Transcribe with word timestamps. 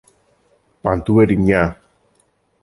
Παντού 0.81 1.19
ερημιά. 1.21 1.79